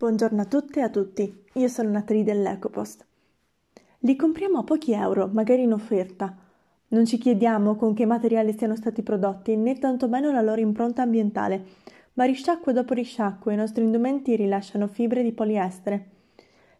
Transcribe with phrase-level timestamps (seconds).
[0.00, 3.04] Buongiorno a tutte e a tutti, io sono Natalie dell'EcoPost.
[3.98, 6.34] Li compriamo a pochi euro, magari in offerta.
[6.88, 11.66] Non ci chiediamo con che materiali siano stati prodotti, né tantomeno la loro impronta ambientale,
[12.14, 16.10] ma risciacquo dopo risciacquo i nostri indumenti rilasciano fibre di poliestere.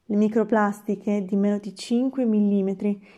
[0.07, 2.71] Le microplastiche di meno di 5 mm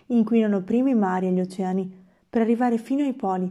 [0.07, 1.89] inquinano prima i mari e gli oceani,
[2.29, 3.49] per arrivare fino ai poli.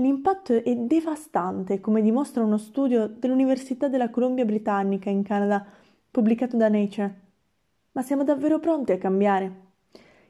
[0.00, 5.62] L'impatto è devastante, come dimostra uno studio dell'Università della Columbia Britannica in Canada,
[6.10, 7.20] pubblicato da Nature.
[7.92, 9.68] Ma siamo davvero pronti a cambiare?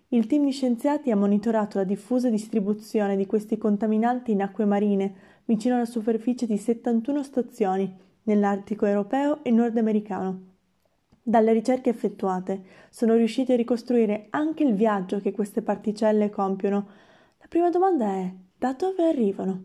[0.09, 5.15] Il team di scienziati ha monitorato la diffusa distribuzione di questi contaminanti in acque marine
[5.45, 10.49] vicino alla superficie di 71 stazioni nell'Artico europeo e nordamericano.
[11.23, 16.89] Dalle ricerche effettuate sono riusciti a ricostruire anche il viaggio che queste particelle compiono.
[17.39, 19.63] La prima domanda è da dove arrivano?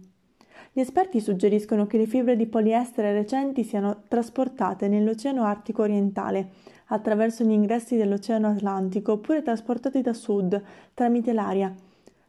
[0.71, 6.51] Gli esperti suggeriscono che le fibre di poliestere recenti siano trasportate nell'Oceano Artico orientale
[6.85, 11.75] attraverso gli ingressi dell'Oceano Atlantico oppure trasportate da sud tramite l'aria.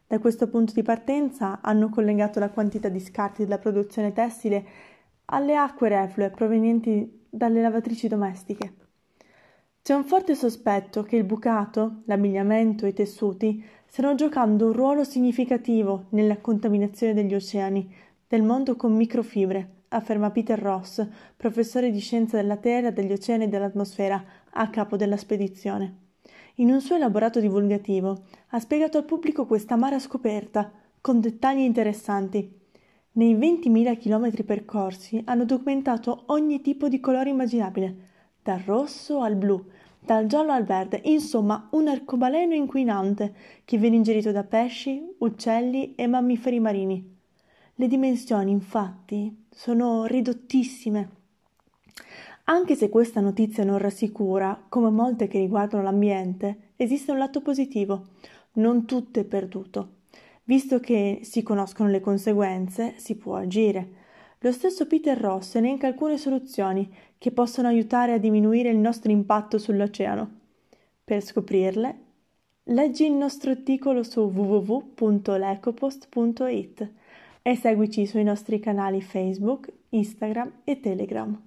[0.05, 4.65] Da questo punto di partenza hanno collegato la quantità di scarti della produzione tessile
[5.27, 8.86] alle acque reflue provenienti dalle lavatrici domestiche.
[9.87, 15.05] C'è un forte sospetto che il bucato, l'abbigliamento e i tessuti stiano giocando un ruolo
[15.05, 17.89] significativo nella contaminazione degli oceani
[18.27, 21.07] del mondo con microfibre, afferma Peter Ross,
[21.37, 25.99] professore di scienza della Terra, degli oceani e dell'atmosfera, a capo della spedizione.
[26.55, 32.59] In un suo elaborato divulgativo ha spiegato al pubblico questa amara scoperta, con dettagli interessanti.
[33.13, 38.15] Nei 20.000 chilometri percorsi hanno documentato ogni tipo di colore immaginabile,
[38.47, 39.61] dal rosso al blu,
[39.99, 43.33] dal giallo al verde, insomma un arcobaleno inquinante
[43.65, 47.15] che viene ingerito da pesci, uccelli e mammiferi marini.
[47.75, 51.09] Le dimensioni, infatti, sono ridottissime.
[52.45, 58.11] Anche se questa notizia non rassicura, come molte che riguardano l'ambiente, esiste un lato positivo.
[58.53, 59.95] Non tutto è perduto.
[60.45, 64.05] Visto che si conoscono le conseguenze, si può agire.
[64.41, 66.87] Lo stesso Peter Ross elenca alcune soluzioni
[67.17, 70.29] che possono aiutare a diminuire il nostro impatto sull'oceano.
[71.03, 71.99] Per scoprirle,
[72.65, 76.91] leggi il nostro articolo su www.lecopost.it
[77.41, 81.46] e seguici sui nostri canali Facebook, Instagram e Telegram.